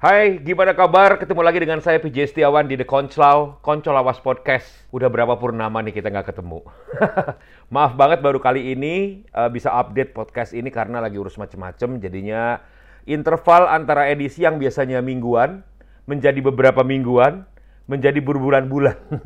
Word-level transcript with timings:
Hai, 0.00 0.40
gimana 0.40 0.72
kabar? 0.72 1.20
Ketemu 1.20 1.44
lagi 1.44 1.60
dengan 1.60 1.76
saya 1.84 2.00
PJ 2.00 2.32
Setiawan 2.32 2.64
di 2.64 2.72
The 2.72 2.88
Konclaw, 2.88 3.60
Koncolawas 3.60 4.16
Podcast. 4.24 4.64
Udah 4.96 5.12
berapa 5.12 5.36
purnama 5.36 5.84
nih 5.84 6.00
kita 6.00 6.08
nggak 6.08 6.32
ketemu. 6.32 6.64
Maaf 7.76 8.00
banget 8.00 8.24
baru 8.24 8.40
kali 8.40 8.72
ini 8.72 9.28
uh, 9.36 9.52
bisa 9.52 9.68
update 9.68 10.16
podcast 10.16 10.56
ini 10.56 10.72
karena 10.72 11.04
lagi 11.04 11.20
urus 11.20 11.36
macem-macem. 11.36 12.00
Jadinya 12.00 12.64
interval 13.04 13.68
antara 13.68 14.08
edisi 14.08 14.40
yang 14.40 14.56
biasanya 14.56 15.04
mingguan 15.04 15.60
menjadi 16.08 16.40
beberapa 16.48 16.80
mingguan, 16.80 17.44
menjadi 17.84 18.24
berbulan-bulan. 18.24 18.96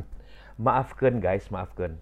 maafkan 0.66 1.22
guys, 1.22 1.54
maafkan. 1.54 1.94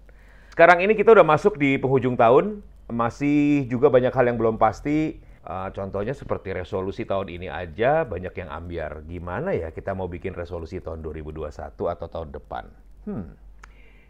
Sekarang 0.49 0.81
ini 0.81 0.97
kita 0.97 1.13
udah 1.13 1.21
masuk 1.21 1.61
di 1.61 1.77
penghujung 1.77 2.17
tahun, 2.17 2.65
masih 2.89 3.69
juga 3.69 3.93
banyak 3.93 4.09
hal 4.09 4.33
yang 4.33 4.41
belum 4.41 4.57
pasti 4.57 5.21
Uh, 5.43 5.67
contohnya 5.75 6.15
seperti 6.15 6.55
resolusi 6.55 7.03
tahun 7.03 7.27
ini 7.27 7.51
aja 7.51 8.07
banyak 8.07 8.31
yang 8.31 8.47
ambiar. 8.47 9.03
Gimana 9.03 9.51
ya 9.51 9.75
kita 9.75 9.91
mau 9.91 10.07
bikin 10.07 10.31
resolusi 10.31 10.79
tahun 10.79 11.03
2021 11.03 11.51
atau 11.75 12.07
tahun 12.07 12.31
depan? 12.31 12.63
Hmm. 13.03 13.35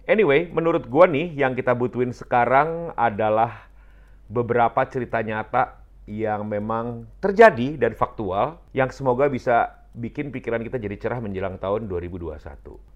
Anyway, 0.06 0.54
menurut 0.54 0.86
gua 0.86 1.10
nih 1.10 1.34
yang 1.34 1.58
kita 1.58 1.74
butuhin 1.74 2.14
sekarang 2.14 2.94
adalah 2.94 3.66
beberapa 4.30 4.86
cerita 4.86 5.26
nyata 5.26 5.82
yang 6.06 6.46
memang 6.46 7.10
terjadi 7.24 7.82
dan 7.82 7.96
faktual 7.96 8.60
yang 8.76 8.92
semoga 8.92 9.26
bisa 9.32 9.80
bikin 9.94 10.34
pikiran 10.34 10.62
kita 10.62 10.82
jadi 10.82 10.98
cerah 11.00 11.20
menjelang 11.24 11.56
tahun 11.62 11.88
2021. 11.88 12.36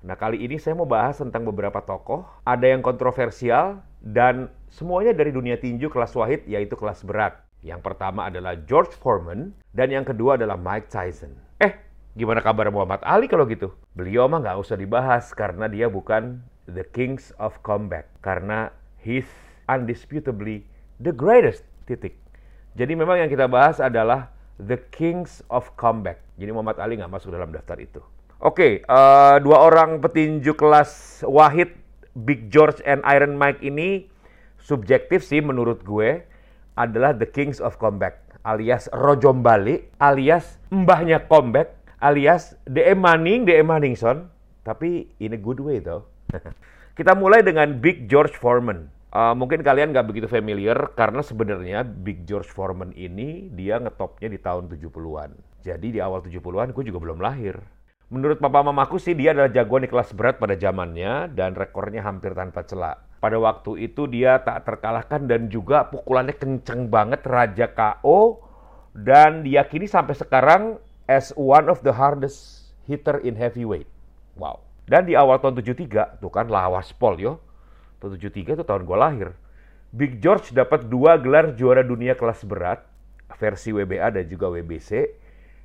Nah, 0.03 0.13
kali 0.19 0.43
ini 0.43 0.59
saya 0.59 0.75
mau 0.75 0.89
bahas 0.89 1.17
tentang 1.21 1.45
beberapa 1.45 1.79
tokoh, 1.79 2.25
ada 2.43 2.65
yang 2.67 2.81
kontroversial 2.83 3.79
dan 4.01 4.49
semuanya 4.67 5.13
dari 5.15 5.29
dunia 5.31 5.55
tinju 5.55 5.87
kelas 5.87 6.13
wahid 6.17 6.43
yaitu 6.49 6.75
kelas 6.75 7.05
berat. 7.05 7.46
Yang 7.65 7.81
pertama 7.81 8.29
adalah 8.29 8.53
George 8.69 8.93
Foreman 8.93 9.53
dan 9.73 9.89
yang 9.89 10.05
kedua 10.05 10.37
adalah 10.37 10.55
Mike 10.55 10.93
Tyson. 10.93 11.33
Eh, 11.57 11.73
gimana 12.13 12.41
kabar 12.45 12.69
Muhammad 12.69 13.01
Ali 13.01 13.25
kalau 13.25 13.49
gitu? 13.49 13.73
Beliau 13.97 14.29
mah 14.29 14.41
nggak 14.41 14.57
usah 14.61 14.77
dibahas 14.77 15.33
karena 15.33 15.65
dia 15.65 15.89
bukan 15.89 16.41
the 16.69 16.85
kings 16.85 17.33
of 17.41 17.57
comeback. 17.65 18.07
Karena 18.21 18.69
he's 19.01 19.27
undisputably 19.65 20.63
the 21.01 21.11
greatest 21.11 21.65
titik. 21.89 22.15
Jadi 22.77 22.93
memang 22.93 23.25
yang 23.25 23.29
kita 23.31 23.49
bahas 23.49 23.81
adalah 23.81 24.29
the 24.61 24.77
kings 24.93 25.41
of 25.49 25.73
comeback. 25.73 26.21
Jadi 26.37 26.53
Muhammad 26.53 26.77
Ali 26.77 27.01
nggak 27.01 27.09
masuk 27.09 27.33
dalam 27.33 27.49
daftar 27.49 27.81
itu. 27.81 28.01
Oke, 28.37 28.53
okay, 28.53 28.73
uh, 28.85 29.33
eh, 29.33 29.37
dua 29.41 29.65
orang 29.65 29.97
petinju 29.97 30.53
kelas 30.53 31.25
Wahid, 31.25 31.73
Big 32.13 32.53
George 32.53 32.85
and 32.85 33.01
Iron 33.09 33.33
Mike 33.33 33.65
ini 33.65 34.05
subjektif 34.61 35.25
sih 35.25 35.41
menurut 35.41 35.81
gue 35.81 36.21
adalah 36.77 37.17
The 37.17 37.25
Kings 37.25 37.57
of 37.57 37.81
Comeback 37.81 38.27
alias 38.47 38.87
Rojombali 38.95 39.91
alias 39.99 40.61
mbahnya 40.71 41.27
comeback 41.27 41.75
alias 41.99 42.55
DM 42.63 43.01
Manning, 43.03 43.43
DM 43.43 43.67
Manningson 43.67 44.31
tapi 44.63 45.11
in 45.19 45.35
a 45.35 45.39
good 45.39 45.59
way 45.63 45.79
though. 45.79 46.07
Kita 46.97 47.15
mulai 47.15 47.39
dengan 47.39 47.77
Big 47.77 48.11
George 48.11 48.35
Foreman. 48.35 48.91
Uh, 49.07 49.31
mungkin 49.31 49.63
kalian 49.63 49.95
nggak 49.95 50.07
begitu 50.11 50.27
familiar 50.27 50.75
karena 50.93 51.23
sebenarnya 51.23 51.87
Big 51.87 52.27
George 52.27 52.51
Foreman 52.51 52.91
ini 52.91 53.47
dia 53.55 53.79
ngetopnya 53.79 54.27
di 54.27 54.39
tahun 54.41 54.67
70-an. 54.67 55.31
Jadi 55.63 55.87
di 55.95 55.99
awal 56.03 56.19
70-an 56.19 56.75
gue 56.75 56.83
juga 56.83 56.99
belum 56.99 57.23
lahir. 57.23 57.55
Menurut 58.11 58.39
papa 58.39 58.63
mamaku 58.63 58.99
sih 58.99 59.15
dia 59.15 59.31
adalah 59.31 59.51
jagoan 59.51 59.87
di 59.87 59.89
kelas 59.91 60.11
berat 60.15 60.35
pada 60.39 60.55
zamannya 60.59 61.31
dan 61.31 61.55
rekornya 61.55 62.03
hampir 62.03 62.35
tanpa 62.35 62.67
celah. 62.67 63.06
Pada 63.17 63.41
waktu 63.41 63.89
itu 63.89 64.05
dia 64.05 64.37
tak 64.45 64.69
terkalahkan 64.69 65.25
dan 65.25 65.49
juga 65.49 65.89
pukulannya 65.89 66.37
kenceng 66.37 66.85
banget 66.93 67.25
Raja 67.25 67.65
KO 67.73 68.45
dan 68.93 69.41
diyakini 69.41 69.89
sampai 69.89 70.13
sekarang 70.13 70.77
as 71.09 71.33
one 71.33 71.65
of 71.65 71.81
the 71.81 71.93
hardest 71.93 72.69
hitter 72.85 73.17
in 73.25 73.33
heavyweight. 73.33 73.89
Wow. 74.37 74.61
Dan 74.87 75.09
di 75.09 75.17
awal 75.17 75.41
tahun 75.43 75.59
73, 75.59 76.23
tuh 76.23 76.31
kan 76.31 76.47
lawas 76.47 76.95
pol 76.95 77.19
yo. 77.19 77.43
Tahun 77.99 78.15
73 78.15 78.55
itu 78.55 78.63
tahun 78.63 78.85
gue 78.85 78.97
lahir. 78.97 79.29
Big 79.91 80.21
George 80.21 80.53
dapat 80.53 80.85
dua 80.87 81.17
gelar 81.17 81.57
juara 81.57 81.81
dunia 81.81 82.15
kelas 82.15 82.45
berat, 82.45 82.85
versi 83.35 83.73
WBA 83.73 84.13
dan 84.13 84.25
juga 84.29 84.47
WBC, 84.47 85.11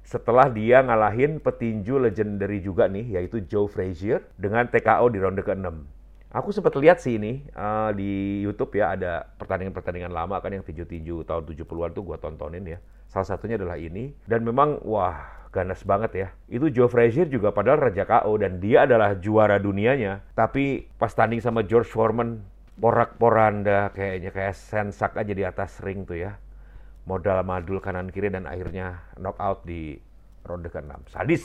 setelah 0.03 0.51
dia 0.51 0.83
ngalahin 0.83 1.39
petinju 1.39 2.03
legendary 2.03 2.59
juga 2.59 2.91
nih, 2.91 3.19
yaitu 3.19 3.43
Joe 3.47 3.71
Frazier 3.71 4.27
dengan 4.35 4.67
TKO 4.67 5.07
di 5.11 5.19
ronde 5.23 5.43
ke-6. 5.47 6.02
Aku 6.33 6.49
sempat 6.49 6.73
lihat 6.81 6.97
sih 6.97 7.21
ini 7.21 7.45
uh, 7.53 7.93
di 7.93 8.41
YouTube 8.41 8.81
ya 8.81 8.97
ada 8.97 9.29
pertandingan-pertandingan 9.37 10.09
lama 10.09 10.41
kan 10.41 10.49
yang 10.49 10.65
tinju-tinju 10.65 11.29
tahun 11.29 11.45
70-an 11.45 11.93
tuh 11.93 12.03
gua 12.09 12.17
tontonin 12.17 12.65
ya. 12.65 12.81
Salah 13.13 13.37
satunya 13.37 13.61
adalah 13.61 13.77
ini 13.77 14.17
dan 14.25 14.41
memang 14.41 14.81
wah 14.81 15.45
ganas 15.53 15.85
banget 15.85 16.13
ya. 16.17 16.29
Itu 16.49 16.73
Joe 16.73 16.89
Frazier 16.89 17.29
juga 17.29 17.53
padahal 17.53 17.93
raja 17.93 18.09
KO 18.09 18.41
dan 18.41 18.65
dia 18.65 18.89
adalah 18.89 19.13
juara 19.21 19.61
dunianya. 19.61 20.25
Tapi 20.33 20.89
pas 20.97 21.13
tanding 21.13 21.45
sama 21.45 21.69
George 21.69 21.93
Foreman 21.93 22.41
porak-poranda 22.81 23.93
kayaknya 23.93 24.33
kayak 24.33 24.57
sensak 24.57 25.13
aja 25.21 25.37
di 25.37 25.45
atas 25.45 25.85
ring 25.85 26.09
tuh 26.09 26.17
ya. 26.17 26.41
Modal 27.05 27.45
madul 27.45 27.77
kanan 27.85 28.09
kiri 28.09 28.33
dan 28.33 28.49
akhirnya 28.49 29.05
knockout 29.21 29.69
di 29.69 30.01
ronde 30.49 30.73
ke-6. 30.73 31.13
Sadis. 31.13 31.45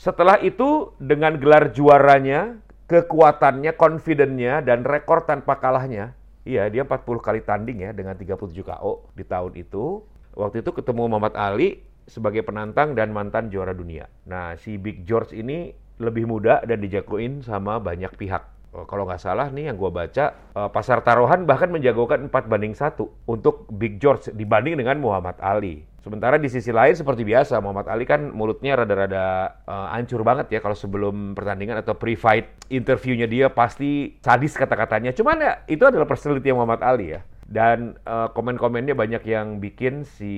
Setelah 0.00 0.40
itu 0.40 0.96
dengan 0.96 1.36
gelar 1.36 1.70
juaranya 1.76 2.64
kekuatannya, 2.88 3.72
confident-nya, 3.76 4.60
dan 4.60 4.84
rekor 4.84 5.24
tanpa 5.24 5.56
kalahnya. 5.60 6.12
Iya, 6.44 6.68
dia 6.68 6.84
40 6.84 7.24
kali 7.24 7.40
tanding 7.40 7.88
ya 7.88 7.90
dengan 7.96 8.16
37 8.20 8.52
KO 8.60 9.08
di 9.16 9.24
tahun 9.24 9.56
itu. 9.56 10.04
Waktu 10.36 10.60
itu 10.60 10.70
ketemu 10.76 11.08
Muhammad 11.08 11.32
Ali 11.38 11.80
sebagai 12.04 12.44
penantang 12.44 12.92
dan 12.92 13.16
mantan 13.16 13.48
juara 13.48 13.72
dunia. 13.72 14.04
Nah, 14.28 14.52
si 14.60 14.76
Big 14.76 15.08
George 15.08 15.32
ini 15.32 15.72
lebih 15.96 16.28
muda 16.28 16.60
dan 16.66 16.84
dijagoin 16.84 17.40
sama 17.40 17.80
banyak 17.80 18.12
pihak. 18.18 18.44
Oh, 18.74 18.82
kalau 18.90 19.06
nggak 19.06 19.22
salah 19.22 19.48
nih 19.54 19.70
yang 19.70 19.78
gue 19.78 19.86
baca, 19.86 20.34
uh, 20.58 20.66
pasar 20.66 20.98
taruhan 21.06 21.46
bahkan 21.46 21.70
menjagokan 21.70 22.26
4 22.26 22.50
banding 22.50 22.74
1 22.74 23.06
untuk 23.30 23.70
Big 23.70 24.02
George 24.02 24.34
dibanding 24.34 24.74
dengan 24.74 24.98
Muhammad 24.98 25.38
Ali. 25.38 25.86
Sementara 26.04 26.36
di 26.36 26.52
sisi 26.52 26.68
lain 26.68 26.92
seperti 26.92 27.24
biasa 27.24 27.64
Muhammad 27.64 27.88
Ali 27.88 28.04
kan 28.04 28.28
mulutnya 28.28 28.76
rada-rada 28.76 29.56
uh, 29.64 29.88
hancur 29.88 30.20
banget 30.20 30.52
ya 30.52 30.60
kalau 30.60 30.76
sebelum 30.76 31.32
pertandingan 31.32 31.80
atau 31.80 31.96
pre-fight 31.96 32.44
interviewnya 32.68 33.24
dia 33.24 33.48
pasti 33.48 34.20
sadis 34.20 34.52
kata-katanya. 34.52 35.16
Cuman 35.16 35.40
ya 35.40 35.52
itu 35.64 35.80
adalah 35.80 36.04
personality 36.04 36.52
Muhammad 36.52 36.84
Ali 36.84 37.16
ya. 37.16 37.24
Dan 37.48 37.96
uh, 38.04 38.28
komen-komennya 38.36 38.92
banyak 38.92 39.24
yang 39.24 39.64
bikin 39.64 40.04
si 40.04 40.32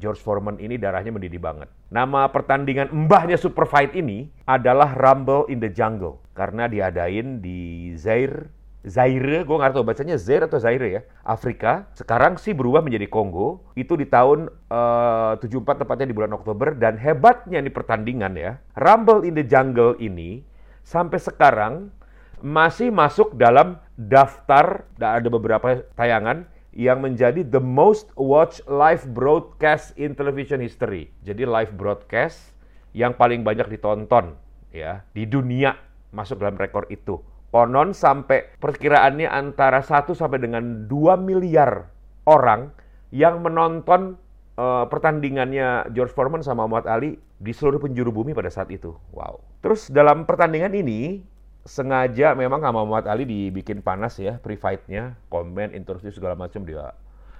George 0.00 0.20
Foreman 0.24 0.56
ini 0.56 0.80
darahnya 0.80 1.12
mendidih 1.12 1.44
banget. 1.44 1.68
Nama 1.92 2.32
pertandingan 2.32 2.88
mbahnya 2.88 3.36
super 3.36 3.68
fight 3.68 3.92
ini 3.92 4.32
adalah 4.48 4.96
Rumble 4.96 5.44
in 5.52 5.60
the 5.60 5.68
Jungle 5.68 6.24
karena 6.32 6.72
diadain 6.72 7.44
di 7.44 7.92
Zaire 8.00 8.55
Zaire, 8.86 9.42
gue 9.42 9.56
nggak 9.58 9.74
tahu 9.74 9.82
bacanya 9.82 10.14
Zaire 10.14 10.46
atau 10.46 10.62
Zaire 10.62 10.86
ya, 10.86 11.02
Afrika. 11.26 11.90
Sekarang 11.90 12.38
sih 12.38 12.54
berubah 12.54 12.86
menjadi 12.86 13.10
Kongo. 13.10 13.66
Itu 13.74 13.98
di 13.98 14.06
tahun 14.06 14.46
eh, 14.70 15.34
uh, 15.34 15.42
74 15.42 15.82
tepatnya 15.82 16.06
di 16.06 16.14
bulan 16.14 16.30
Oktober. 16.38 16.70
Dan 16.78 16.94
hebatnya 16.94 17.58
di 17.58 17.70
pertandingan 17.74 18.38
ya, 18.38 18.62
Rumble 18.78 19.26
in 19.26 19.34
the 19.34 19.42
Jungle 19.42 19.98
ini 19.98 20.46
sampai 20.86 21.18
sekarang 21.18 21.90
masih 22.38 22.94
masuk 22.94 23.34
dalam 23.34 23.82
daftar, 23.98 24.86
ada 25.02 25.26
beberapa 25.26 25.82
tayangan 25.98 26.46
yang 26.76 27.02
menjadi 27.02 27.42
the 27.42 27.58
most 27.58 28.12
watched 28.14 28.62
live 28.70 29.02
broadcast 29.10 29.96
in 29.98 30.14
television 30.14 30.62
history. 30.62 31.10
Jadi 31.26 31.42
live 31.42 31.74
broadcast 31.74 32.54
yang 32.94 33.16
paling 33.16 33.42
banyak 33.42 33.66
ditonton 33.66 34.36
ya 34.70 35.02
di 35.16 35.24
dunia 35.24 35.74
masuk 36.12 36.38
dalam 36.38 36.54
rekor 36.54 36.84
itu. 36.92 37.18
Konon 37.56 37.96
sampai 37.96 38.52
perkiraannya 38.60 39.32
antara 39.32 39.80
1 39.80 40.12
sampai 40.12 40.44
dengan 40.44 40.84
2 40.84 41.16
miliar 41.16 41.88
orang 42.28 42.68
yang 43.08 43.40
menonton 43.40 44.20
uh, 44.60 44.84
pertandingannya 44.92 45.88
George 45.96 46.12
Foreman 46.12 46.44
sama 46.44 46.68
Muhammad 46.68 46.84
Ali 46.84 47.16
di 47.40 47.56
seluruh 47.56 47.80
penjuru 47.80 48.12
bumi 48.12 48.36
pada 48.36 48.52
saat 48.52 48.68
itu. 48.68 48.92
Wow. 49.08 49.40
Terus 49.64 49.88
dalam 49.88 50.28
pertandingan 50.28 50.76
ini 50.76 51.24
sengaja 51.64 52.36
memang 52.36 52.60
sama 52.60 52.84
Muhammad 52.84 53.08
Ali 53.08 53.24
dibikin 53.24 53.80
panas 53.80 54.20
ya 54.20 54.36
pre-fight-nya, 54.36 55.16
komen, 55.32 55.72
interview 55.72 56.12
segala 56.12 56.36
macam 56.36 56.60
dia 56.60 56.92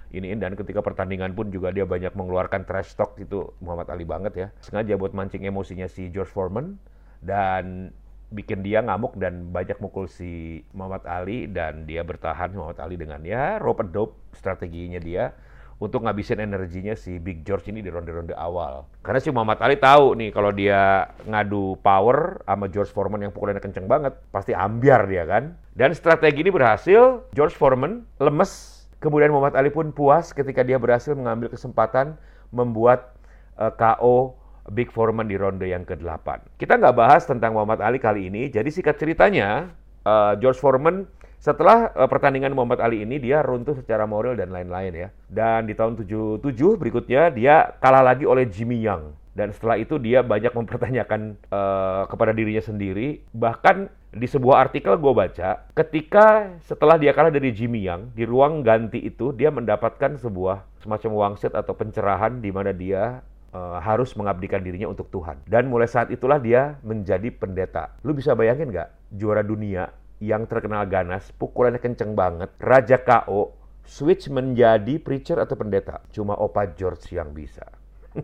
ini 0.09 0.33
dan 0.33 0.57
ketika 0.57 0.81
pertandingan 0.81 1.37
pun 1.37 1.53
juga 1.53 1.69
dia 1.69 1.85
banyak 1.85 2.17
mengeluarkan 2.17 2.65
trash 2.65 2.97
talk 2.97 3.21
itu 3.21 3.53
Muhammad 3.61 3.93
Ali 3.93 4.01
banget 4.01 4.33
ya. 4.33 4.47
Sengaja 4.65 4.97
buat 4.97 5.13
mancing 5.13 5.45
emosinya 5.45 5.85
si 5.85 6.09
George 6.09 6.33
Foreman 6.33 6.81
dan 7.21 7.93
bikin 8.27 8.59
dia 8.59 8.83
ngamuk 8.83 9.15
dan 9.15 9.49
banyak 9.55 9.79
mukul 9.79 10.11
si 10.11 10.61
Muhammad 10.75 11.07
Ali 11.07 11.47
dan 11.47 11.87
dia 11.87 12.03
bertahan 12.03 12.51
Muhammad 12.51 12.83
Ali 12.83 12.99
dengan 12.99 13.23
ya 13.23 13.55
rope 13.55 13.87
dope 13.87 14.19
strateginya 14.35 14.99
dia 14.99 15.31
untuk 15.77 16.01
ngabisin 16.01 16.41
energinya 16.41 16.97
si 16.97 17.21
Big 17.21 17.45
George 17.45 17.69
ini 17.69 17.85
di 17.85 17.93
ronde-ronde 17.93 18.33
awal. 18.33 18.89
Karena 19.05 19.21
si 19.21 19.29
Muhammad 19.29 19.61
Ali 19.61 19.77
tahu 19.77 20.17
nih 20.17 20.33
kalau 20.33 20.49
dia 20.49 21.05
ngadu 21.29 21.77
power 21.85 22.41
sama 22.49 22.65
George 22.65 22.89
Foreman 22.89 23.21
yang 23.21 23.33
pukulannya 23.33 23.61
kenceng 23.61 23.85
banget, 23.85 24.17
pasti 24.33 24.57
ambiar 24.57 25.05
dia 25.05 25.29
kan. 25.29 25.53
Dan 25.77 25.93
strategi 25.93 26.41
ini 26.41 26.49
berhasil, 26.49 27.29
George 27.29 27.53
Foreman 27.53 28.09
lemes, 28.17 28.83
kemudian 28.97 29.29
Muhammad 29.29 29.53
Ali 29.53 29.69
pun 29.69 29.93
puas 29.93 30.33
ketika 30.33 30.65
dia 30.65 30.81
berhasil 30.81 31.13
mengambil 31.13 31.53
kesempatan 31.53 32.17
membuat 32.49 33.13
uh, 33.61 33.69
eh, 33.69 33.73
KO 33.77 34.33
Big 34.71 34.91
Foreman 34.91 35.27
di 35.27 35.39
ronde 35.39 35.67
yang 35.67 35.87
ke-8. 35.87 36.59
Kita 36.59 36.75
nggak 36.75 36.95
bahas 36.95 37.23
tentang 37.23 37.55
Muhammad 37.55 37.79
Ali 37.79 37.97
kali 37.97 38.27
ini, 38.27 38.51
jadi 38.51 38.67
singkat 38.67 38.99
ceritanya, 38.99 39.71
uh, 40.07 40.33
George 40.39 40.59
Foreman 40.59 41.07
setelah 41.37 41.93
uh, 41.93 42.09
pertandingan 42.09 42.51
Muhammad 42.57 42.81
Ali 42.81 43.05
ini 43.05 43.21
dia 43.21 43.45
runtuh 43.45 43.77
secara 43.77 44.09
moral 44.09 44.33
dan 44.35 44.49
lain-lain 44.49 44.93
ya. 44.93 45.09
Dan 45.29 45.69
di 45.69 45.77
tahun 45.77 45.99
77 45.99 46.41
berikutnya 46.81 47.29
dia 47.29 47.77
kalah 47.77 48.01
lagi 48.01 48.25
oleh 48.25 48.49
Jimmy 48.49 48.81
Young. 48.81 49.13
Dan 49.37 49.53
setelah 49.53 49.77
itu 49.77 50.01
dia 50.01 50.25
banyak 50.25 50.49
mempertanyakan 50.49 51.37
uh, 51.53 52.09
kepada 52.09 52.33
dirinya 52.33 52.63
sendiri. 52.63 53.21
Bahkan 53.37 53.85
di 54.17 54.25
sebuah 54.25 54.65
artikel 54.65 54.97
gue 54.97 55.13
baca, 55.13 55.61
ketika 55.77 56.57
setelah 56.65 56.97
dia 56.97 57.13
kalah 57.13 57.29
dari 57.29 57.53
Jimmy 57.53 57.85
Young, 57.85 58.17
di 58.17 58.25
ruang 58.25 58.65
ganti 58.65 58.97
itu 58.97 59.29
dia 59.37 59.53
mendapatkan 59.53 60.17
sebuah 60.17 60.65
semacam 60.81 61.11
wangsit 61.13 61.53
atau 61.53 61.77
pencerahan 61.77 62.41
di 62.41 62.49
mana 62.49 62.73
dia 62.73 63.21
uh, 63.57 63.81
harus 63.81 64.13
mengabdikan 64.13 64.61
dirinya 64.61 64.85
untuk 64.85 65.09
Tuhan. 65.09 65.41
Dan 65.49 65.73
mulai 65.73 65.89
saat 65.89 66.13
itulah 66.13 66.37
dia 66.37 66.77
menjadi 66.85 67.33
pendeta. 67.33 67.97
Lu 68.05 68.13
bisa 68.13 68.37
bayangin 68.37 68.69
nggak 68.69 69.17
juara 69.17 69.41
dunia 69.41 69.89
yang 70.21 70.45
terkenal 70.45 70.85
ganas, 70.85 71.29
pukulannya 71.33 71.81
kenceng 71.81 72.13
banget, 72.13 72.53
Raja 72.61 73.01
KO, 73.01 73.53
switch 73.85 74.29
menjadi 74.29 75.01
preacher 75.01 75.41
atau 75.41 75.57
pendeta. 75.57 76.01
Cuma 76.13 76.37
Opa 76.37 76.69
George 76.69 77.17
yang 77.17 77.33
bisa. 77.33 77.65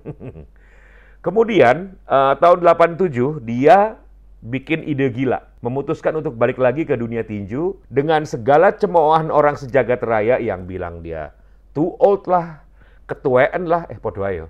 Kemudian 1.25 1.97
uh, 2.05 2.35
tahun 2.37 2.65
87 2.65 3.45
dia 3.45 3.97
bikin 4.43 4.83
ide 4.83 5.07
gila, 5.07 5.39
memutuskan 5.63 6.19
untuk 6.19 6.35
balik 6.35 6.59
lagi 6.59 6.83
ke 6.83 6.99
dunia 6.99 7.23
tinju 7.23 7.79
dengan 7.87 8.27
segala 8.27 8.75
cemoohan 8.75 9.31
orang 9.31 9.55
sejagat 9.55 10.03
raya 10.03 10.35
yang 10.35 10.67
bilang 10.67 10.99
dia 10.99 11.31
too 11.71 11.95
old 11.97 12.27
lah, 12.29 12.61
ketuaan 13.09 13.65
lah, 13.65 13.87
eh 13.87 13.95
podo 13.97 14.27
ayo, 14.27 14.47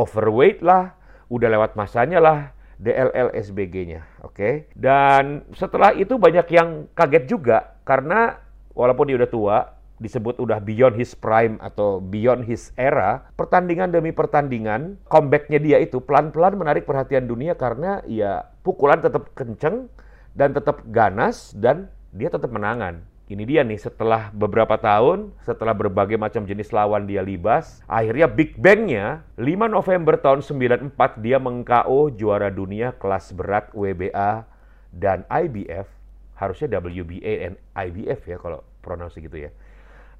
overweight 0.00 0.64
lah, 0.64 0.96
udah 1.28 1.48
lewat 1.52 1.76
masanya 1.76 2.18
lah, 2.18 2.38
DLL 2.80 3.36
SBG-nya, 3.36 4.24
oke? 4.24 4.32
Okay? 4.32 4.54
Dan 4.72 5.44
setelah 5.52 5.92
itu 5.92 6.16
banyak 6.16 6.48
yang 6.48 6.88
kaget 6.96 7.28
juga 7.28 7.76
karena 7.84 8.40
walaupun 8.72 9.12
dia 9.12 9.20
udah 9.20 9.30
tua, 9.30 9.58
disebut 10.00 10.40
udah 10.40 10.64
beyond 10.64 10.96
his 10.96 11.12
prime 11.12 11.60
atau 11.60 12.00
beyond 12.00 12.48
his 12.48 12.72
era, 12.80 13.28
pertandingan 13.36 13.92
demi 13.92 14.16
pertandingan, 14.16 14.96
comebacknya 15.12 15.60
dia 15.60 15.76
itu 15.76 16.00
pelan-pelan 16.00 16.56
menarik 16.56 16.88
perhatian 16.88 17.28
dunia 17.28 17.52
karena 17.52 18.00
ya 18.08 18.48
pukulan 18.64 19.04
tetap 19.04 19.28
kenceng 19.36 19.92
dan 20.32 20.56
tetap 20.56 20.80
ganas 20.88 21.52
dan 21.52 21.92
dia 22.16 22.32
tetap 22.32 22.48
menangan. 22.48 23.04
Ini 23.30 23.46
dia 23.46 23.62
nih 23.62 23.78
setelah 23.78 24.34
beberapa 24.34 24.74
tahun, 24.74 25.30
setelah 25.46 25.70
berbagai 25.70 26.18
macam 26.18 26.42
jenis 26.42 26.74
lawan 26.74 27.06
dia 27.06 27.22
libas, 27.22 27.78
akhirnya 27.86 28.26
Big 28.26 28.58
Bang-nya 28.58 29.22
5 29.38 29.70
November 29.70 30.18
tahun 30.18 30.42
94 30.42 30.98
dia 31.22 31.38
meng-KO 31.38 32.10
juara 32.18 32.50
dunia 32.50 32.90
kelas 32.98 33.30
berat 33.30 33.70
WBA 33.70 34.42
dan 34.90 35.22
IBF, 35.30 35.86
harusnya 36.34 36.82
WBA 36.82 37.32
dan 37.46 37.54
IBF 37.78 38.20
ya 38.26 38.34
kalau 38.42 38.66
pronouns 38.82 39.14
gitu 39.14 39.46
ya 39.46 39.54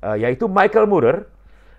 uh, 0.04 0.16
yaitu 0.16 0.48
Michael 0.48 0.88
Moorer. 0.88 1.18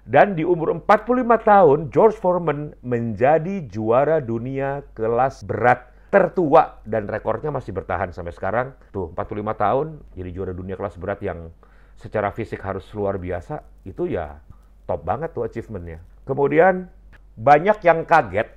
Dan 0.01 0.33
di 0.33 0.42
umur 0.42 0.74
45 0.74 1.22
tahun, 1.45 1.80
George 1.94 2.18
Foreman 2.18 2.74
menjadi 2.81 3.62
juara 3.69 4.18
dunia 4.18 4.81
kelas 4.98 5.45
berat 5.45 5.90
tertua 6.11 6.83
dan 6.83 7.07
rekornya 7.07 7.49
masih 7.49 7.71
bertahan 7.71 8.11
sampai 8.11 8.35
sekarang. 8.35 8.67
Tuh, 8.91 9.15
45 9.15 9.55
tahun 9.55 9.87
jadi 10.13 10.29
juara 10.35 10.53
dunia 10.53 10.75
kelas 10.75 10.99
berat 10.99 11.23
yang 11.23 11.49
secara 11.95 12.35
fisik 12.35 12.59
harus 12.61 12.83
luar 12.91 13.15
biasa. 13.15 13.63
Itu 13.87 14.05
ya 14.11 14.43
top 14.85 15.07
banget 15.07 15.31
tuh 15.31 15.47
achievementnya. 15.47 16.03
Kemudian 16.27 16.91
banyak 17.39 17.79
yang 17.87 18.03
kaget 18.03 18.51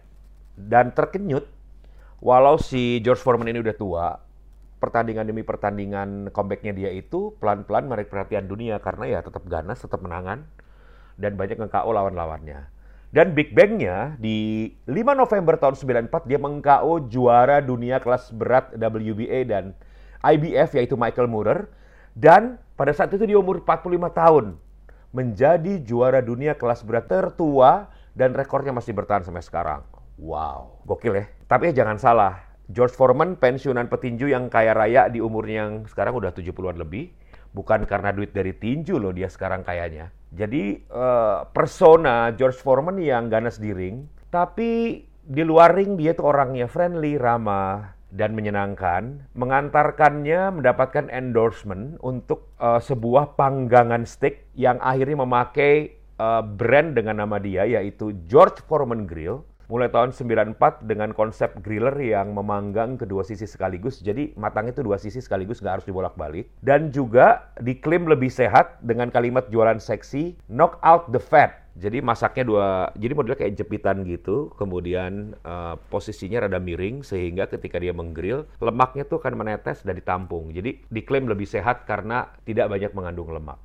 dan 0.58 0.90
terkenyut 0.90 1.46
walau 2.18 2.58
si 2.58 2.98
George 3.04 3.22
Foreman 3.22 3.52
ini 3.52 3.62
udah 3.62 3.76
tua, 3.78 4.08
pertandingan 4.82 5.28
demi 5.28 5.46
pertandingan 5.46 6.34
comebacknya 6.34 6.72
dia 6.74 6.90
itu 6.90 7.36
pelan-pelan 7.38 7.86
menarik 7.86 8.08
perhatian 8.10 8.50
dunia 8.50 8.82
karena 8.82 9.08
ya 9.08 9.20
tetap 9.22 9.46
ganas, 9.46 9.78
tetap 9.78 10.02
menangan 10.02 10.44
dan 11.14 11.38
banyak 11.38 11.56
nge-KO 11.60 11.90
lawan-lawannya. 11.94 12.73
Dan 13.14 13.30
Big 13.30 13.54
Bang-nya 13.54 14.18
di 14.18 14.66
5 14.90 15.14
November 15.14 15.54
tahun 15.54 15.78
94 15.78 16.26
dia 16.26 16.34
meng-KO 16.42 17.06
juara 17.06 17.62
dunia 17.62 18.02
kelas 18.02 18.34
berat 18.34 18.74
WBA 18.74 19.46
dan 19.46 19.70
IBF 20.18 20.74
yaitu 20.74 20.98
Michael 20.98 21.30
Moorer 21.30 21.70
dan 22.18 22.58
pada 22.74 22.90
saat 22.90 23.14
itu 23.14 23.22
dia 23.22 23.38
umur 23.38 23.62
45 23.62 24.10
tahun 24.10 24.58
menjadi 25.14 25.78
juara 25.86 26.18
dunia 26.18 26.58
kelas 26.58 26.82
berat 26.82 27.06
tertua 27.06 27.86
dan 28.18 28.34
rekornya 28.34 28.74
masih 28.74 28.90
bertahan 28.90 29.22
sampai 29.22 29.46
sekarang. 29.46 29.86
Wow, 30.18 30.82
gokil 30.82 31.14
ya. 31.14 31.30
Tapi 31.46 31.70
ya 31.70 31.86
jangan 31.86 32.02
salah, 32.02 32.42
George 32.66 32.98
Foreman 32.98 33.38
pensiunan 33.38 33.86
petinju 33.86 34.26
yang 34.26 34.50
kaya 34.50 34.74
raya 34.74 35.06
di 35.06 35.22
umurnya 35.22 35.70
yang 35.70 35.86
sekarang 35.86 36.18
udah 36.18 36.34
70-an 36.34 36.82
lebih. 36.82 37.14
Bukan 37.54 37.86
karena 37.86 38.10
duit 38.10 38.34
dari 38.34 38.50
tinju 38.50 38.98
loh 38.98 39.14
dia 39.14 39.30
sekarang 39.30 39.62
kayaknya. 39.62 40.10
Jadi 40.34 40.82
uh, 40.90 41.46
persona 41.54 42.34
George 42.34 42.58
Foreman 42.58 42.98
yang 42.98 43.30
ganas 43.30 43.62
di 43.62 43.70
ring, 43.70 44.10
tapi 44.34 45.02
di 45.24 45.42
luar 45.46 45.78
ring 45.78 45.94
dia 45.94 46.12
tuh 46.18 46.34
orangnya 46.34 46.66
friendly, 46.66 47.14
ramah, 47.14 47.94
dan 48.10 48.34
menyenangkan. 48.34 49.30
Mengantarkannya 49.38 50.58
mendapatkan 50.58 51.06
endorsement 51.14 51.98
untuk 52.02 52.50
uh, 52.58 52.82
sebuah 52.82 53.38
panggangan 53.38 54.02
steak 54.02 54.50
yang 54.58 54.82
akhirnya 54.82 55.22
memakai 55.22 55.94
uh, 56.18 56.42
brand 56.42 56.94
dengan 56.94 57.22
nama 57.22 57.38
dia 57.38 57.66
yaitu 57.66 58.14
George 58.26 58.62
Foreman 58.66 59.06
Grill 59.06 59.42
mulai 59.66 59.88
tahun 59.88 60.12
94 60.12 60.84
dengan 60.84 61.10
konsep 61.16 61.56
griller 61.64 61.96
yang 62.00 62.36
memanggang 62.36 63.00
kedua 63.00 63.24
sisi 63.24 63.48
sekaligus. 63.48 64.00
Jadi 64.04 64.36
matangnya 64.36 64.76
itu 64.76 64.84
dua 64.84 65.00
sisi 65.00 65.20
sekaligus 65.24 65.60
nggak 65.64 65.80
harus 65.80 65.86
dibolak-balik. 65.88 66.50
Dan 66.60 66.92
juga 66.92 67.48
diklaim 67.60 68.04
lebih 68.04 68.28
sehat 68.28 68.80
dengan 68.84 69.08
kalimat 69.08 69.48
jualan 69.48 69.80
seksi, 69.80 70.36
knock 70.52 70.76
out 70.84 71.08
the 71.10 71.20
fat. 71.20 71.64
Jadi 71.74 71.98
masaknya 71.98 72.44
dua, 72.46 72.66
jadi 72.94 73.18
modelnya 73.18 73.40
kayak 73.42 73.58
jepitan 73.58 74.06
gitu, 74.06 74.54
kemudian 74.54 75.34
uh, 75.42 75.74
posisinya 75.90 76.46
rada 76.46 76.62
miring 76.62 77.02
sehingga 77.02 77.50
ketika 77.50 77.82
dia 77.82 77.90
menggrill, 77.90 78.46
lemaknya 78.62 79.02
tuh 79.02 79.18
akan 79.18 79.42
menetes 79.42 79.82
dan 79.82 79.98
ditampung. 79.98 80.54
Jadi 80.54 80.86
diklaim 80.86 81.26
lebih 81.26 81.50
sehat 81.50 81.82
karena 81.82 82.30
tidak 82.46 82.70
banyak 82.70 82.94
mengandung 82.94 83.26
lemak. 83.34 83.58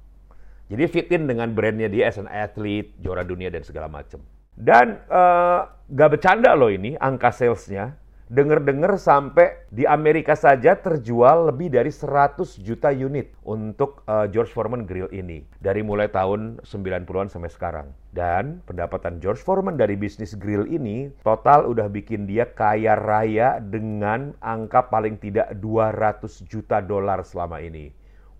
Jadi 0.74 0.84
fit 0.90 1.10
in 1.14 1.30
dengan 1.30 1.54
brandnya 1.54 1.86
dia 1.86 2.10
as 2.10 2.18
an 2.18 2.26
athlete, 2.26 2.98
juara 2.98 3.22
dunia 3.22 3.54
dan 3.54 3.62
segala 3.62 3.86
macam. 3.86 4.26
Dan 4.60 5.00
uh, 5.08 5.72
gak 5.88 6.20
bercanda 6.20 6.52
loh 6.52 6.68
ini 6.68 7.00
angka 7.00 7.32
salesnya. 7.32 7.96
Dengar-dengar 8.30 9.02
sampai 9.02 9.66
di 9.74 9.90
Amerika 9.90 10.38
saja 10.38 10.78
terjual 10.78 11.50
lebih 11.50 11.74
dari 11.74 11.90
100 11.90 12.62
juta 12.62 12.94
unit 12.94 13.34
untuk 13.42 14.06
uh, 14.06 14.30
George 14.30 14.54
Foreman 14.54 14.86
Grill 14.86 15.10
ini. 15.10 15.42
Dari 15.58 15.82
mulai 15.82 16.14
tahun 16.14 16.62
90-an 16.62 17.34
sampai 17.34 17.50
sekarang. 17.50 17.88
Dan 18.14 18.62
pendapatan 18.70 19.18
George 19.18 19.42
Foreman 19.42 19.82
dari 19.82 19.98
bisnis 19.98 20.38
grill 20.38 20.70
ini 20.70 21.10
total 21.26 21.66
udah 21.74 21.90
bikin 21.90 22.30
dia 22.30 22.46
kaya 22.46 22.94
raya 22.94 23.58
dengan 23.58 24.38
angka 24.46 24.94
paling 24.94 25.18
tidak 25.18 25.58
200 25.58 26.46
juta 26.46 26.86
dolar 26.86 27.26
selama 27.26 27.66
ini. 27.66 27.90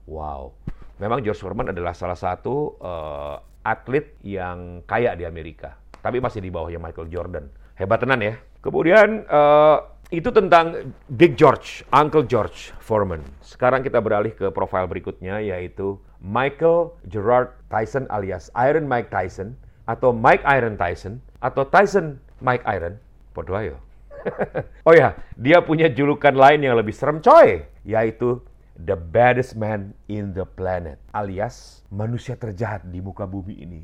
Wow. 0.06 0.54
Memang 1.02 1.26
George 1.26 1.42
Foreman 1.42 1.74
adalah 1.74 1.98
salah 1.98 2.20
satu 2.20 2.78
uh, 2.78 3.42
atlet 3.66 4.14
yang 4.22 4.86
kaya 4.86 5.18
di 5.18 5.26
Amerika 5.26 5.79
tapi 6.00 6.24
masih 6.24 6.40
di 6.44 6.50
bawahnya 6.52 6.80
Michael 6.80 7.12
Jordan. 7.12 7.46
Hebat 7.76 8.04
tenan 8.04 8.20
ya. 8.20 8.36
Kemudian 8.60 9.24
uh, 9.32 9.84
itu 10.10 10.34
tentang 10.34 10.92
Big 11.08 11.38
George, 11.38 11.86
Uncle 11.94 12.26
George 12.26 12.74
Foreman. 12.82 13.22
Sekarang 13.46 13.86
kita 13.86 14.02
beralih 14.02 14.34
ke 14.34 14.50
profil 14.50 14.90
berikutnya 14.90 15.40
yaitu 15.40 16.02
Michael 16.20 16.98
Gerard 17.08 17.56
Tyson 17.72 18.10
alias 18.12 18.52
Iron 18.58 18.90
Mike 18.90 19.14
Tyson 19.14 19.56
atau 19.88 20.12
Mike 20.12 20.44
Iron 20.50 20.76
Tyson 20.76 21.24
atau 21.40 21.64
Tyson 21.64 22.20
Mike 22.44 22.66
Iron. 22.68 23.00
Podo 23.32 23.56
ayo. 23.56 23.80
oh 24.88 24.92
ya, 24.92 25.16
dia 25.40 25.64
punya 25.64 25.88
julukan 25.88 26.36
lain 26.36 26.60
yang 26.60 26.76
lebih 26.76 26.92
serem 26.92 27.24
coy, 27.24 27.64
yaitu 27.88 28.44
the 28.86 28.96
baddest 28.96 29.60
man 29.60 29.92
in 30.08 30.32
the 30.32 30.48
planet 30.48 31.00
alias 31.12 31.80
manusia 31.90 32.38
terjahat 32.38 32.86
di 32.88 33.02
muka 33.02 33.26
bumi 33.26 33.56
ini. 33.66 33.82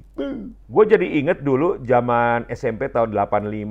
Gue 0.65 0.85
jadi 0.85 1.05
inget 1.21 1.41
dulu 1.41 1.81
zaman 1.81 2.45
SMP 2.53 2.89
tahun 2.89 3.13
85, 3.13 3.65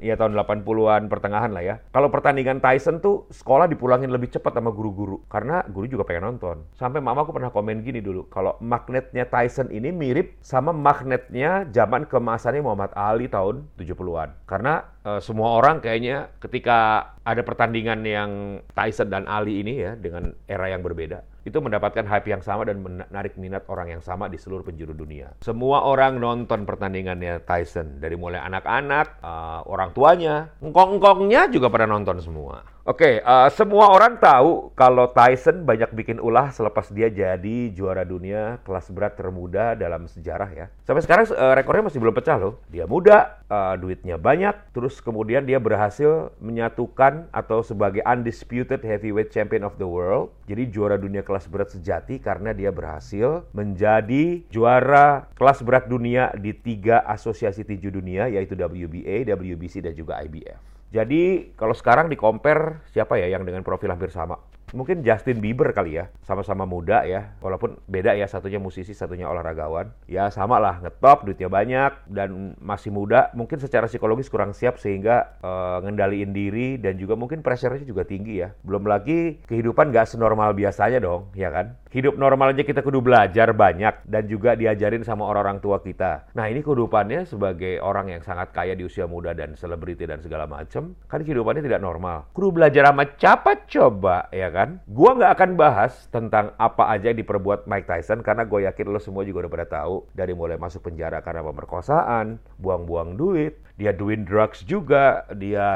8, 0.00 0.04
ya 0.04 0.14
tahun 0.20 0.32
80-an 0.36 1.02
pertengahan 1.08 1.52
lah 1.52 1.64
ya. 1.64 1.74
Kalau 1.92 2.12
pertandingan 2.12 2.60
Tyson 2.60 3.00
tuh 3.00 3.24
sekolah 3.32 3.68
dipulangin 3.68 4.12
lebih 4.12 4.28
cepat 4.28 4.56
sama 4.56 4.72
guru-guru. 4.72 5.24
Karena 5.32 5.64
guru 5.64 5.88
juga 5.88 6.04
pengen 6.04 6.36
nonton. 6.36 6.68
Sampai 6.76 7.00
mama 7.00 7.24
aku 7.24 7.32
pernah 7.32 7.48
komen 7.48 7.80
gini 7.80 8.04
dulu. 8.04 8.28
Kalau 8.28 8.60
magnetnya 8.60 9.24
Tyson 9.28 9.72
ini 9.72 9.92
mirip 9.92 10.36
sama 10.44 10.76
magnetnya 10.76 11.68
zaman 11.72 12.04
kemasannya 12.04 12.60
Muhammad 12.60 12.92
Ali 12.92 13.32
tahun 13.32 13.64
70-an. 13.80 14.44
Karena 14.44 14.84
uh, 15.08 15.20
semua 15.24 15.56
orang 15.56 15.80
kayaknya 15.80 16.28
ketika 16.36 17.12
ada 17.24 17.40
pertandingan 17.40 18.04
yang 18.04 18.30
Tyson 18.76 19.08
dan 19.08 19.24
Ali 19.24 19.64
ini 19.64 19.80
ya 19.80 19.96
dengan 19.96 20.36
era 20.44 20.68
yang 20.68 20.84
berbeda 20.84 21.24
itu 21.48 21.58
mendapatkan 21.64 22.04
hype 22.04 22.28
yang 22.28 22.44
sama 22.44 22.68
dan 22.68 22.84
menarik 22.84 23.40
minat 23.40 23.64
orang 23.72 23.96
yang 23.96 24.02
sama 24.04 24.28
di 24.28 24.36
seluruh 24.36 24.60
penjuru 24.60 24.92
dunia. 24.92 25.32
Semua 25.40 25.88
orang 25.88 26.20
nonton 26.20 26.68
pertandingannya 26.68 27.40
Tyson, 27.48 27.96
dari 28.04 28.20
mulai 28.20 28.44
anak-anak, 28.44 29.24
uh, 29.24 29.64
orang 29.64 29.96
tuanya, 29.96 30.52
engkong-engkongnya 30.60 31.48
juga 31.48 31.72
pada 31.72 31.88
nonton 31.88 32.20
semua. 32.20 32.60
Oke, 32.88 33.04
okay, 33.04 33.14
uh, 33.20 33.52
semua 33.52 33.92
orang 33.92 34.16
tahu 34.16 34.72
kalau 34.72 35.12
Tyson 35.12 35.68
banyak 35.68 35.92
bikin 35.92 36.16
ulah 36.16 36.48
selepas 36.48 36.88
dia 36.88 37.12
jadi 37.12 37.68
juara 37.72 38.00
dunia 38.00 38.64
kelas 38.64 38.88
berat 38.88 39.12
termuda 39.12 39.76
dalam 39.76 40.08
sejarah 40.08 40.48
ya. 40.56 40.66
Sampai 40.88 41.04
sekarang 41.04 41.28
uh, 41.28 41.52
rekornya 41.52 41.92
masih 41.92 42.00
belum 42.00 42.16
pecah 42.16 42.40
loh. 42.40 42.64
Dia 42.72 42.88
muda, 42.88 43.37
uh, 43.48 43.74
duitnya 43.76 44.20
banyak, 44.20 44.54
terus 44.72 45.00
kemudian 45.00 45.44
dia 45.44 45.58
berhasil 45.58 46.32
menyatukan 46.38 47.28
atau 47.34 47.64
sebagai 47.64 48.04
undisputed 48.04 48.80
heavyweight 48.84 49.32
champion 49.32 49.64
of 49.64 49.76
the 49.80 49.88
world. 49.88 50.32
Jadi 50.46 50.68
juara 50.70 50.96
dunia 50.96 51.24
kelas 51.24 51.48
berat 51.50 51.72
sejati 51.74 52.20
karena 52.22 52.54
dia 52.54 52.72
berhasil 52.72 53.44
menjadi 53.52 54.44
juara 54.52 55.28
kelas 55.36 55.60
berat 55.64 55.88
dunia 55.88 56.32
di 56.36 56.54
tiga 56.56 57.02
asosiasi 57.04 57.64
tinju 57.64 57.92
dunia 57.92 58.28
yaitu 58.30 58.54
WBA, 58.56 59.28
WBC 59.28 59.84
dan 59.84 59.92
juga 59.96 60.20
IBF. 60.24 60.60
Jadi 60.88 61.52
kalau 61.52 61.76
sekarang 61.76 62.08
di 62.08 62.16
compare 62.16 62.80
siapa 62.88 63.20
ya 63.20 63.28
yang 63.28 63.44
dengan 63.44 63.60
profil 63.60 63.92
hampir 63.92 64.08
sama? 64.08 64.40
Mungkin 64.76 65.00
Justin 65.00 65.40
Bieber 65.40 65.72
kali 65.72 65.96
ya, 65.96 66.12
sama-sama 66.20 66.68
muda 66.68 67.00
ya, 67.08 67.32
walaupun 67.40 67.80
beda 67.88 68.12
ya, 68.12 68.28
satunya 68.28 68.60
musisi, 68.60 68.92
satunya 68.92 69.24
olahragawan. 69.24 69.88
Ya 70.04 70.28
sama 70.28 70.60
lah, 70.60 70.84
ngetop, 70.84 71.24
duitnya 71.24 71.48
banyak, 71.48 71.92
dan 72.12 72.52
masih 72.60 72.92
muda, 72.92 73.32
mungkin 73.32 73.56
secara 73.56 73.88
psikologis 73.88 74.28
kurang 74.28 74.52
siap 74.52 74.76
sehingga 74.76 75.40
uh, 75.40 75.80
ngendaliin 75.80 76.36
diri, 76.36 76.76
dan 76.76 77.00
juga 77.00 77.16
mungkin 77.16 77.40
pressure-nya 77.40 77.88
juga 77.88 78.04
tinggi 78.04 78.44
ya. 78.44 78.52
Belum 78.60 78.84
lagi 78.84 79.40
kehidupan 79.48 79.88
gak 79.88 80.12
senormal 80.12 80.52
biasanya 80.52 81.00
dong, 81.00 81.32
ya 81.32 81.48
kan? 81.48 81.72
Hidup 81.88 82.20
normal 82.20 82.52
aja 82.52 82.68
kita 82.68 82.84
kudu 82.84 83.00
belajar 83.00 83.56
banyak, 83.56 84.04
dan 84.04 84.28
juga 84.28 84.52
diajarin 84.52 85.00
sama 85.00 85.24
orang-orang 85.24 85.64
tua 85.64 85.80
kita. 85.80 86.28
Nah 86.36 86.44
ini 86.52 86.60
kehidupannya 86.60 87.24
sebagai 87.24 87.80
orang 87.80 88.12
yang 88.12 88.20
sangat 88.20 88.52
kaya 88.52 88.76
di 88.76 88.84
usia 88.84 89.08
muda 89.08 89.32
dan 89.32 89.56
selebriti 89.56 90.04
dan 90.04 90.20
segala 90.20 90.44
macem, 90.44 90.92
kan 91.08 91.24
kehidupannya 91.24 91.64
tidak 91.64 91.80
normal. 91.80 92.28
Kudu 92.36 92.52
belajar 92.52 92.92
sama 92.92 93.08
siapa 93.16 93.64
coba, 93.64 94.28
ya 94.28 94.52
kan? 94.52 94.57
Kan? 94.58 94.82
Gua 94.90 95.14
nggak 95.14 95.32
akan 95.38 95.50
bahas 95.54 96.10
tentang 96.10 96.50
apa 96.58 96.90
aja 96.90 97.14
yang 97.14 97.22
diperbuat 97.22 97.70
Mike 97.70 97.86
Tyson 97.86 98.26
karena 98.26 98.42
gue 98.42 98.66
yakin 98.66 98.90
lo 98.90 98.98
semua 98.98 99.22
juga 99.22 99.46
udah 99.46 99.52
pada 99.54 99.66
tahu 99.70 100.10
dari 100.10 100.34
mulai 100.34 100.58
masuk 100.58 100.90
penjara 100.90 101.22
karena 101.22 101.46
pemerkosaan, 101.46 102.42
buang-buang 102.58 103.14
duit, 103.14 103.62
dia 103.78 103.94
doing 103.94 104.26
drugs 104.26 104.66
juga, 104.66 105.22
dia 105.38 105.68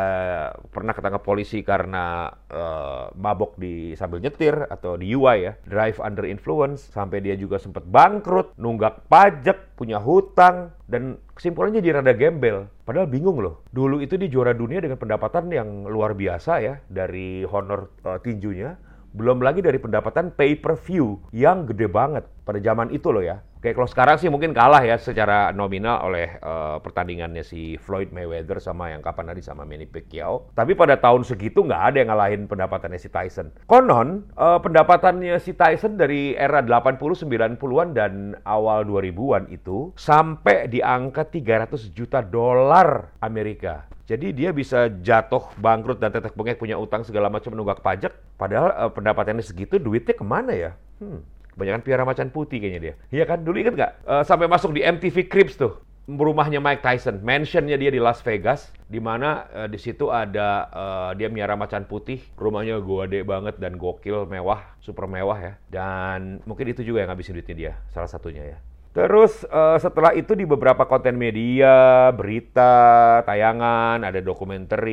pernah 0.74 0.90
ketangkap 0.90 1.22
polisi 1.22 1.62
karena 1.62 2.34
uh, 2.50 3.14
mabok 3.14 3.54
di 3.54 3.94
sambil 3.94 4.18
nyetir 4.18 4.66
atau 4.66 4.98
di 4.98 5.14
UI 5.14 5.46
ya, 5.46 5.52
drive 5.62 6.02
under 6.02 6.26
influence 6.26 6.90
sampai 6.90 7.22
dia 7.22 7.38
juga 7.38 7.62
sempat 7.62 7.86
bangkrut, 7.86 8.58
nunggak 8.58 9.06
pajak, 9.06 9.78
punya 9.78 10.02
hutang 10.02 10.74
dan 10.92 11.16
kesimpulannya 11.32 11.80
dia 11.80 11.96
rada 11.96 12.12
gembel. 12.12 12.68
Padahal 12.84 13.08
bingung 13.08 13.40
loh. 13.40 13.64
Dulu 13.72 14.04
itu 14.04 14.20
di 14.20 14.28
juara 14.28 14.52
dunia 14.52 14.84
dengan 14.84 15.00
pendapatan 15.00 15.49
yang 15.49 15.88
luar 15.88 16.12
biasa 16.12 16.61
ya 16.61 16.75
dari 16.92 17.49
honor 17.49 17.88
uh, 18.04 18.20
tinjunya 18.20 18.76
belum 19.12 19.44
lagi 19.44 19.61
dari 19.61 19.76
pendapatan 19.76 20.32
pay 20.32 20.56
per 20.56 20.76
view 20.76 21.20
yang 21.37 21.68
gede 21.68 21.88
banget 21.88 22.25
pada 22.44 22.61
zaman 22.61 22.92
itu 22.92 23.08
loh 23.08 23.25
ya. 23.25 23.40
Oke, 23.62 23.78
kalau 23.78 23.87
sekarang 23.87 24.19
sih 24.19 24.26
mungkin 24.26 24.50
kalah 24.50 24.83
ya 24.83 24.99
secara 24.99 25.54
nominal 25.54 26.02
oleh 26.11 26.35
uh, 26.42 26.83
pertandingannya 26.83 27.47
si 27.47 27.78
Floyd 27.78 28.11
Mayweather 28.11 28.59
sama 28.59 28.90
yang 28.90 29.07
kapan 29.07 29.31
tadi 29.31 29.38
sama 29.38 29.62
Manny 29.62 29.87
Pacquiao. 29.87 30.50
Tapi 30.50 30.75
pada 30.75 30.99
tahun 30.99 31.23
segitu 31.23 31.62
nggak 31.62 31.95
ada 31.95 31.97
yang 32.02 32.11
ngalahin 32.11 32.50
pendapatannya 32.50 32.99
si 32.99 33.07
Tyson. 33.07 33.54
Konon 33.71 34.26
uh, 34.35 34.59
pendapatannya 34.59 35.38
si 35.38 35.54
Tyson 35.54 35.95
dari 35.95 36.35
era 36.35 36.59
80 36.59 36.99
90-an 36.99 37.88
dan 37.95 38.35
awal 38.42 38.83
2000-an 38.83 39.47
itu 39.54 39.95
sampai 39.95 40.66
di 40.66 40.83
angka 40.83 41.23
300 41.31 41.95
juta 41.95 42.19
dolar 42.19 43.14
Amerika. 43.23 43.87
Jadi 44.11 44.35
dia 44.35 44.50
bisa 44.50 44.90
jatuh 44.90 45.54
bangkrut 45.62 46.02
dan 46.02 46.11
tetek 46.11 46.35
bengek 46.35 46.59
punya 46.59 46.75
utang 46.83 47.07
segala 47.07 47.31
macam 47.31 47.54
menunggak 47.54 47.78
pajak. 47.78 48.11
Padahal 48.35 48.75
uh, 48.75 48.90
pendapatannya 48.90 49.47
segitu 49.47 49.78
duitnya 49.78 50.19
ke 50.19 50.26
mana 50.26 50.50
ya? 50.50 50.75
Hmm. 50.99 51.23
Kebanyakan 51.52 51.82
piara 51.85 52.04
macan 52.09 52.28
putih 52.32 52.59
kayaknya 52.59 52.80
dia. 52.80 52.94
Iya 53.12 53.25
kan? 53.28 53.44
Dulu 53.44 53.56
inget 53.61 53.75
nggak? 53.76 53.92
Uh, 54.09 54.25
sampai 54.25 54.49
masuk 54.49 54.73
di 54.73 54.80
MTV 54.80 55.28
Cribs 55.28 55.61
tuh. 55.61 55.80
Rumahnya 56.02 56.59
Mike 56.59 56.82
Tyson, 56.82 57.23
mansionnya 57.23 57.78
dia 57.78 57.87
di 57.87 58.02
Las 58.02 58.18
Vegas, 58.26 58.75
di 58.90 58.99
mana 58.99 59.47
uh, 59.54 59.68
di 59.71 59.78
situ 59.78 60.11
ada 60.11 60.66
uh, 60.75 61.11
dia 61.14 61.30
miara 61.30 61.54
macan 61.54 61.87
putih, 61.87 62.18
rumahnya 62.35 62.82
gede 62.82 63.23
banget 63.23 63.62
dan 63.62 63.78
gokil, 63.78 64.26
mewah, 64.26 64.66
super 64.82 65.06
mewah 65.06 65.38
ya. 65.38 65.52
Dan 65.71 66.42
mungkin 66.42 66.66
itu 66.75 66.82
juga 66.82 67.06
yang 67.06 67.14
ngabisin 67.14 67.38
duitnya 67.38 67.54
dia, 67.54 67.73
salah 67.94 68.11
satunya 68.11 68.42
ya. 68.42 68.59
Terus 68.92 69.49
uh, 69.49 69.80
setelah 69.80 70.12
itu 70.12 70.37
di 70.37 70.44
beberapa 70.44 70.85
konten 70.85 71.16
media, 71.16 72.12
berita, 72.12 73.25
tayangan, 73.25 74.04
ada 74.04 74.21
dokumenter 74.21 74.85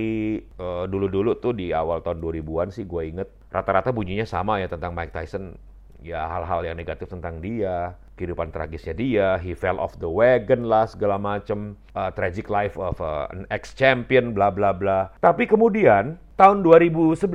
uh, 0.56 0.88
dulu-dulu 0.88 1.36
tuh 1.36 1.52
di 1.52 1.76
awal 1.76 2.00
tahun 2.00 2.24
2000-an 2.24 2.72
sih 2.72 2.88
gue 2.88 3.04
inget 3.12 3.28
rata-rata 3.52 3.92
bunyinya 3.92 4.24
sama 4.24 4.64
ya 4.64 4.72
tentang 4.72 4.96
Mike 4.96 5.12
Tyson 5.12 5.60
ya 6.00 6.28
hal-hal 6.28 6.64
yang 6.64 6.76
negatif 6.80 7.12
tentang 7.12 7.44
dia, 7.44 7.96
kehidupan 8.20 8.52
tragisnya 8.52 8.92
dia, 8.92 9.28
he 9.40 9.56
fell 9.56 9.80
off 9.80 9.96
the 10.00 10.08
wagon 10.08 10.68
lah 10.68 10.84
segala 10.84 11.16
macem, 11.16 11.80
uh, 11.96 12.12
tragic 12.12 12.52
life 12.52 12.76
of 12.76 13.00
uh, 13.00 13.32
an 13.32 13.48
ex-champion, 13.48 14.36
bla 14.36 14.52
bla 14.52 14.76
bla. 14.76 15.16
Tapi 15.24 15.48
kemudian 15.48 16.20
tahun 16.36 16.64
2011, 16.68 17.32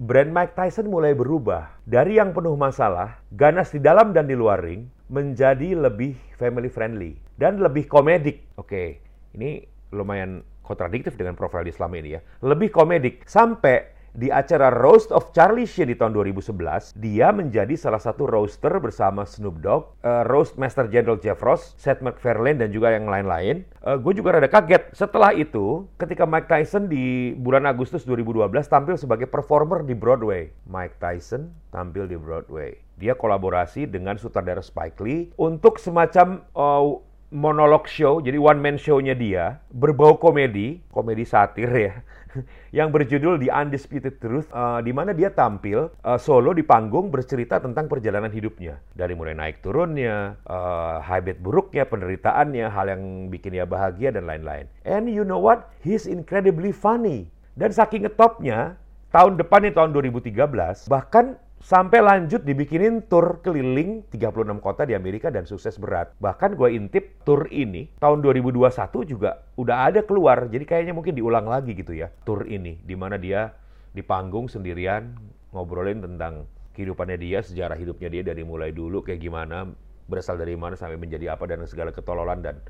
brand 0.00 0.30
Mike 0.32 0.52
Tyson 0.52 0.92
mulai 0.92 1.16
berubah 1.16 1.72
dari 1.88 2.20
yang 2.20 2.36
penuh 2.36 2.56
masalah, 2.56 3.20
ganas 3.32 3.72
di 3.72 3.80
dalam 3.80 4.12
dan 4.12 4.28
di 4.28 4.36
luar 4.36 4.60
ring, 4.60 4.88
menjadi 5.08 5.72
lebih 5.72 6.12
family 6.36 6.68
friendly 6.68 7.16
dan 7.40 7.60
lebih 7.64 7.88
komedik. 7.88 8.44
Oke, 8.60 9.00
ini 9.32 9.64
lumayan 9.92 10.44
kontradiktif 10.60 11.16
dengan 11.16 11.32
profil 11.32 11.64
di 11.64 11.72
selama 11.72 11.96
ini 11.96 12.16
ya. 12.16 12.20
Lebih 12.44 12.68
komedik 12.68 13.24
sampai 13.24 13.97
di 14.16 14.32
acara 14.32 14.72
Roast 14.72 15.12
of 15.12 15.30
Charlie 15.36 15.68
Sheen 15.68 15.92
di 15.92 15.96
tahun 15.96 16.16
2011, 16.16 16.96
dia 16.98 17.28
menjadi 17.32 17.74
salah 17.76 18.00
satu 18.00 18.24
roaster 18.24 18.72
bersama 18.80 19.28
Snoop 19.28 19.60
Dogg, 19.60 19.96
uh, 20.04 20.24
Roast 20.28 20.56
Master 20.56 20.88
General 20.88 21.20
Jeff 21.20 21.40
Ross, 21.44 21.76
Seth 21.76 22.00
MacFarlane, 22.00 22.60
dan 22.60 22.72
juga 22.72 22.92
yang 22.94 23.08
lain-lain. 23.08 23.68
Uh, 23.84 24.00
gue 24.00 24.16
juga 24.16 24.36
rada 24.36 24.48
kaget. 24.48 24.90
Setelah 24.96 25.32
itu, 25.36 25.86
ketika 26.00 26.24
Mike 26.24 26.48
Tyson 26.48 26.88
di 26.88 27.36
bulan 27.36 27.68
Agustus 27.68 28.06
2012 28.08 28.48
tampil 28.68 28.96
sebagai 28.96 29.28
performer 29.28 29.84
di 29.84 29.92
Broadway. 29.92 30.50
Mike 30.68 30.96
Tyson 31.00 31.52
tampil 31.70 32.08
di 32.08 32.16
Broadway. 32.16 32.76
Dia 32.98 33.14
kolaborasi 33.14 33.86
dengan 33.86 34.18
sutradara 34.18 34.58
Spike 34.58 34.98
Lee 35.06 35.30
untuk 35.38 35.78
semacam 35.78 36.42
uh, 36.58 36.98
monolog 37.28 37.84
show, 37.84 38.24
jadi 38.24 38.40
one 38.40 38.60
man 38.60 38.76
show-nya 38.80 39.12
dia, 39.12 39.60
berbau 39.68 40.16
komedi, 40.16 40.80
komedi 40.88 41.28
satir 41.28 41.68
ya 41.68 41.94
yang 42.78 42.88
berjudul 42.88 43.36
The 43.40 43.52
Undisputed 43.52 44.16
Truth, 44.20 44.48
uh, 44.52 44.80
di 44.80 44.92
mana 44.96 45.12
dia 45.12 45.32
tampil 45.32 45.92
uh, 46.04 46.18
solo 46.20 46.56
di 46.56 46.64
panggung 46.64 47.12
bercerita 47.12 47.60
tentang 47.60 47.88
perjalanan 47.88 48.32
hidupnya. 48.32 48.80
Dari 48.96 49.12
mulai 49.12 49.36
naik 49.36 49.60
turunnya, 49.60 50.40
uh, 50.48 51.00
habit 51.04 51.40
buruknya, 51.40 51.84
penderitaannya, 51.84 52.66
hal 52.68 52.86
yang 52.88 53.02
bikin 53.28 53.56
dia 53.56 53.68
bahagia, 53.68 54.12
dan 54.12 54.24
lain-lain. 54.24 54.68
And 54.88 55.08
you 55.08 55.24
know 55.24 55.40
what? 55.40 55.68
He's 55.84 56.08
incredibly 56.08 56.72
funny. 56.72 57.28
Dan 57.58 57.74
saking 57.74 58.08
ngetopnya, 58.08 58.78
tahun 59.12 59.40
depan 59.40 59.68
nih 59.68 59.74
tahun 59.74 59.90
2013, 59.92 60.88
bahkan 60.88 61.36
Sampai 61.58 61.98
lanjut 61.98 62.46
dibikinin 62.46 63.02
tour 63.10 63.42
keliling 63.42 64.06
36 64.14 64.62
kota 64.62 64.86
di 64.86 64.94
Amerika 64.94 65.26
dan 65.28 65.42
sukses 65.42 65.74
berat. 65.74 66.14
Bahkan 66.22 66.54
gue 66.54 66.70
intip 66.70 67.18
tour 67.26 67.50
ini 67.50 67.90
tahun 67.98 68.22
2021 68.22 68.70
juga 69.02 69.42
udah 69.58 69.90
ada 69.90 70.00
keluar. 70.06 70.46
Jadi 70.46 70.62
kayaknya 70.62 70.94
mungkin 70.94 71.18
diulang 71.18 71.50
lagi 71.50 71.74
gitu 71.74 71.98
ya 71.98 72.14
tour 72.22 72.46
ini. 72.46 72.78
di 72.78 72.94
mana 72.94 73.18
dia 73.18 73.50
di 73.90 74.06
panggung 74.06 74.46
sendirian 74.46 75.18
ngobrolin 75.50 75.98
tentang 75.98 76.46
kehidupannya 76.78 77.18
dia, 77.18 77.42
sejarah 77.42 77.74
hidupnya 77.74 78.06
dia 78.06 78.22
dari 78.22 78.46
mulai 78.46 78.70
dulu 78.70 79.02
kayak 79.02 79.18
gimana, 79.18 79.66
berasal 80.06 80.38
dari 80.38 80.54
mana 80.54 80.78
sampai 80.78 80.94
menjadi 80.94 81.34
apa 81.34 81.42
dan 81.50 81.66
segala 81.66 81.90
ketololan 81.90 82.38
dan 82.38 82.62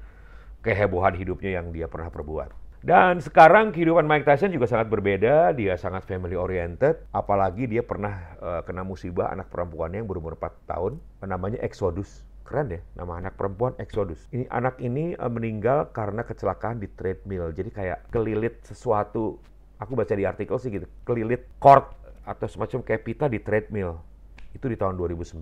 kehebohan 0.64 1.12
hidupnya 1.12 1.60
yang 1.60 1.70
dia 1.76 1.92
pernah 1.92 2.08
perbuat. 2.08 2.67
Dan 2.78 3.18
sekarang 3.18 3.74
kehidupan 3.74 4.06
Mike 4.06 4.22
Tyson 4.22 4.54
juga 4.54 4.70
sangat 4.70 4.86
berbeda, 4.86 5.50
dia 5.50 5.74
sangat 5.74 6.06
family 6.06 6.38
oriented, 6.38 7.02
apalagi 7.10 7.66
dia 7.66 7.82
pernah 7.82 8.38
uh, 8.38 8.62
kena 8.62 8.86
musibah 8.86 9.34
anak 9.34 9.50
perempuannya 9.50 9.98
yang 9.98 10.06
berumur 10.06 10.38
4 10.38 10.70
tahun, 10.70 10.92
namanya 11.26 11.58
Exodus. 11.58 12.22
Keren 12.46 12.70
deh, 12.70 12.82
nama 12.94 13.18
anak 13.18 13.34
perempuan 13.34 13.74
Exodus. 13.82 14.30
Ini 14.30 14.46
anak 14.54 14.78
ini 14.78 15.18
uh, 15.18 15.26
meninggal 15.26 15.90
karena 15.90 16.22
kecelakaan 16.22 16.78
di 16.78 16.86
treadmill. 16.94 17.50
Jadi 17.50 17.74
kayak 17.74 18.14
kelilit 18.14 18.62
sesuatu, 18.62 19.42
aku 19.82 19.98
baca 19.98 20.14
di 20.14 20.22
artikel 20.22 20.54
sih 20.62 20.70
gitu, 20.70 20.86
kelilit 21.02 21.50
cord 21.58 21.90
atau 22.22 22.46
semacam 22.46 22.78
kayak 22.86 23.02
di 23.26 23.42
treadmill. 23.42 23.98
Itu 24.54 24.70
di 24.70 24.78
tahun 24.78 24.94
2009. 24.94 25.34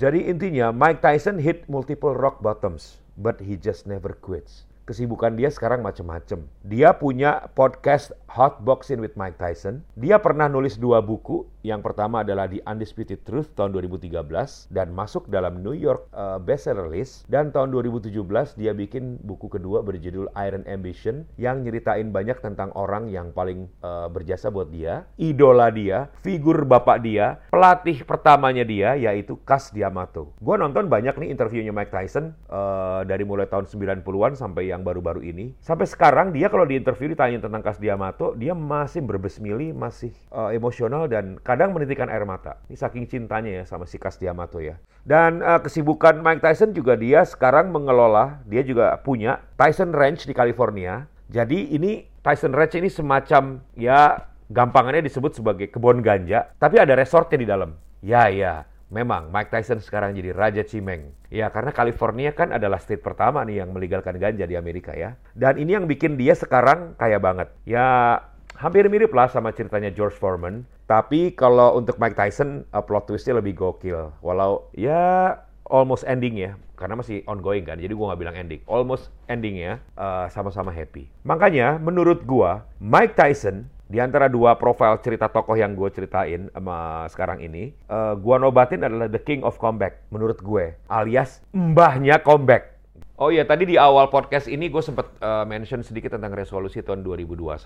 Jadi 0.00 0.32
intinya 0.32 0.72
Mike 0.72 1.04
Tyson 1.04 1.36
hit 1.36 1.68
multiple 1.68 2.16
rock 2.16 2.40
bottoms, 2.40 3.04
but 3.20 3.36
he 3.36 3.60
just 3.60 3.84
never 3.84 4.16
quits 4.16 4.67
kesibukan 4.88 5.36
dia 5.36 5.52
sekarang 5.52 5.84
macam-macam. 5.84 6.48
Dia 6.64 6.96
punya 6.96 7.52
podcast 7.52 8.16
Hot 8.32 8.64
Boxing 8.64 9.04
with 9.04 9.12
Mike 9.20 9.36
Tyson. 9.36 9.84
Dia 10.00 10.16
pernah 10.16 10.48
nulis 10.48 10.80
dua 10.80 11.04
buku. 11.04 11.44
Yang 11.68 11.92
pertama 11.92 12.24
adalah 12.24 12.48
The 12.48 12.64
Undisputed 12.64 13.28
Truth 13.28 13.52
tahun 13.52 13.76
2013 13.76 14.24
dan 14.72 14.88
masuk 14.88 15.28
dalam 15.28 15.60
New 15.60 15.76
York 15.76 16.08
uh, 16.16 16.40
bestseller 16.40 16.88
list. 16.88 17.28
Dan 17.28 17.52
tahun 17.52 17.76
2017 17.76 18.08
dia 18.56 18.72
bikin 18.72 19.20
buku 19.20 19.52
kedua 19.52 19.84
berjudul 19.84 20.32
Iron 20.48 20.64
Ambition 20.64 21.28
yang 21.36 21.60
nyeritain 21.60 22.08
banyak 22.08 22.40
tentang 22.40 22.72
orang 22.72 23.12
yang 23.12 23.36
paling 23.36 23.68
uh, 23.84 24.08
berjasa 24.08 24.48
buat 24.48 24.72
dia, 24.72 25.04
idola 25.20 25.68
dia, 25.68 26.08
figur 26.24 26.64
bapak 26.64 27.04
dia, 27.04 27.36
pelatih 27.52 28.00
pertamanya 28.08 28.64
dia 28.64 28.96
yaitu 28.96 29.36
Kas 29.44 29.68
Diamato. 29.68 30.32
Gue 30.40 30.56
nonton 30.56 30.88
banyak 30.88 31.20
nih 31.20 31.28
interviewnya 31.28 31.76
Mike 31.76 31.92
Tyson 31.92 32.32
uh, 32.48 33.04
dari 33.04 33.28
mulai 33.28 33.44
tahun 33.44 33.68
90-an 33.68 34.40
sampai 34.40 34.72
yang 34.72 34.80
baru-baru 34.80 35.20
ini. 35.20 35.52
Sampai 35.60 35.84
sekarang 35.84 36.32
dia 36.32 36.48
kalau 36.48 36.64
di 36.64 36.80
interview 36.80 37.12
ditanya 37.12 37.44
tentang 37.44 37.60
Kas 37.60 37.76
Diamato, 37.76 38.32
dia 38.32 38.56
masih 38.56 39.04
berbesmili, 39.04 39.76
masih 39.76 40.16
uh, 40.32 40.48
emosional 40.48 41.04
dan 41.12 41.36
menitikan 41.66 42.06
air 42.06 42.22
mata. 42.22 42.62
Ini 42.70 42.78
saking 42.78 43.10
cintanya 43.10 43.62
ya 43.62 43.64
sama 43.66 43.90
si 43.90 43.98
Kas 43.98 44.14
Diamato 44.22 44.62
ya. 44.62 44.78
Dan 45.02 45.42
uh, 45.42 45.58
kesibukan 45.58 46.22
Mike 46.22 46.46
Tyson 46.46 46.70
juga 46.70 46.94
dia 46.94 47.26
sekarang 47.26 47.74
mengelola, 47.74 48.38
dia 48.46 48.62
juga 48.62 48.94
punya 49.02 49.42
Tyson 49.58 49.90
Ranch 49.90 50.30
di 50.30 50.34
California. 50.36 51.10
Jadi 51.26 51.74
ini 51.74 52.06
Tyson 52.22 52.54
Ranch 52.54 52.78
ini 52.78 52.86
semacam 52.86 53.58
ya 53.74 54.30
gampangannya 54.48 55.02
disebut 55.02 55.34
sebagai 55.34 55.66
kebun 55.74 56.00
ganja, 56.00 56.54
tapi 56.62 56.78
ada 56.78 56.94
resortnya 56.94 57.38
di 57.42 57.48
dalam. 57.50 57.74
Ya 57.98 58.30
ya, 58.30 58.62
Memang 58.88 59.28
Mike 59.28 59.52
Tyson 59.52 59.84
sekarang 59.84 60.16
jadi 60.16 60.32
raja 60.32 60.64
cimeng. 60.64 61.12
Ya 61.28 61.52
karena 61.52 61.76
California 61.76 62.32
kan 62.32 62.56
adalah 62.56 62.80
state 62.80 63.04
pertama 63.04 63.44
nih 63.44 63.60
yang 63.60 63.76
melegalkan 63.76 64.16
ganja 64.16 64.48
di 64.48 64.56
Amerika 64.56 64.96
ya. 64.96 65.12
Dan 65.36 65.60
ini 65.60 65.76
yang 65.76 65.84
bikin 65.84 66.16
dia 66.16 66.32
sekarang 66.32 66.96
kaya 66.96 67.20
banget. 67.20 67.52
Ya 67.68 68.16
hampir 68.58 68.84
mirip 68.90 69.14
lah 69.14 69.30
sama 69.30 69.54
ceritanya 69.54 69.94
George 69.94 70.18
Foreman. 70.18 70.66
Tapi 70.90 71.32
kalau 71.32 71.78
untuk 71.78 71.96
Mike 72.02 72.18
Tyson 72.18 72.66
uh, 72.74 72.82
plot 72.82 73.06
twistnya 73.06 73.38
lebih 73.38 73.54
gokil. 73.54 74.10
Walau 74.20 74.66
ya 74.74 75.38
almost 75.70 76.02
ending 76.08 76.34
ya 76.36 76.56
karena 76.78 76.94
masih 76.94 77.26
ongoing 77.26 77.66
kan 77.66 77.76
jadi 77.76 77.90
gue 77.90 78.06
nggak 78.06 78.20
bilang 78.22 78.38
ending 78.38 78.62
almost 78.70 79.12
ending 79.26 79.58
ya 79.58 79.82
uh, 79.98 80.30
sama-sama 80.30 80.70
happy 80.70 81.10
makanya 81.26 81.76
menurut 81.76 82.22
gue 82.24 82.50
Mike 82.78 83.18
Tyson 83.18 83.66
di 83.88 83.98
antara 84.04 84.28
dua 84.28 84.60
profil 84.60 85.00
cerita 85.00 85.32
tokoh 85.32 85.56
yang 85.56 85.72
gue 85.72 85.88
ceritain 85.88 86.52
sama 86.52 87.08
sekarang 87.08 87.40
ini, 87.40 87.72
uh, 87.88 88.12
gue 88.20 88.36
nobatin 88.36 88.84
adalah 88.84 89.08
The 89.08 89.16
King 89.16 89.40
of 89.48 89.56
Comeback 89.56 90.04
menurut 90.12 90.44
gue, 90.44 90.76
alias 90.92 91.40
mbahnya 91.56 92.20
comeback. 92.20 92.77
Oh 93.18 93.34
iya, 93.34 93.42
tadi 93.42 93.66
di 93.66 93.74
awal 93.74 94.14
podcast 94.14 94.46
ini 94.46 94.70
gue 94.70 94.78
sempat 94.78 95.10
uh, 95.18 95.42
mention 95.42 95.82
sedikit 95.82 96.14
tentang 96.14 96.30
resolusi 96.38 96.86
tahun 96.86 97.02
2021. 97.02 97.58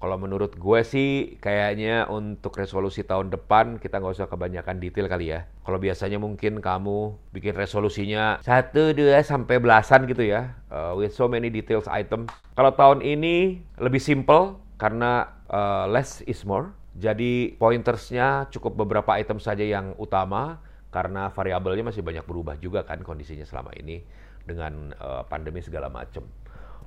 Kalau 0.00 0.16
menurut 0.16 0.56
gue 0.56 0.80
sih, 0.80 1.36
kayaknya 1.44 2.08
untuk 2.08 2.56
resolusi 2.56 3.04
tahun 3.04 3.28
depan 3.28 3.76
kita 3.76 4.00
nggak 4.00 4.16
usah 4.16 4.32
kebanyakan 4.32 4.80
detail 4.80 5.04
kali 5.04 5.36
ya. 5.36 5.44
Kalau 5.60 5.76
biasanya 5.76 6.16
mungkin 6.16 6.64
kamu 6.64 7.20
bikin 7.36 7.52
resolusinya 7.52 8.40
satu, 8.40 8.96
dua, 8.96 9.20
sampai 9.20 9.60
belasan 9.60 10.08
gitu 10.08 10.24
ya, 10.24 10.56
uh, 10.72 10.96
with 10.96 11.12
so 11.12 11.28
many 11.28 11.52
details 11.52 11.84
item. 11.84 12.24
Kalau 12.56 12.72
tahun 12.72 13.04
ini 13.04 13.60
lebih 13.76 14.00
simple, 14.00 14.56
karena 14.80 15.36
uh, 15.52 15.84
less 15.84 16.24
is 16.24 16.48
more. 16.48 16.72
Jadi 16.96 17.60
pointersnya 17.60 18.48
cukup 18.48 18.80
beberapa 18.88 19.12
item 19.20 19.36
saja 19.36 19.68
yang 19.68 19.92
utama 20.00 20.64
karena 20.88 21.28
variabelnya 21.28 21.90
masih 21.92 22.06
banyak 22.06 22.22
berubah 22.22 22.54
juga 22.56 22.86
kan 22.86 23.02
kondisinya 23.02 23.42
selama 23.42 23.74
ini 23.74 24.06
dengan 24.44 24.92
uh, 25.00 25.24
pandemi 25.26 25.60
segala 25.64 25.88
macam. 25.88 26.24